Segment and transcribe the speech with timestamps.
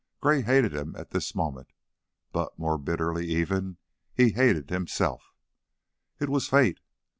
[0.19, 1.73] Gray hated him at this moment,
[2.31, 3.77] but, more bitterly even,
[4.15, 5.31] he hated himself.
[6.19, 6.79] It was fate....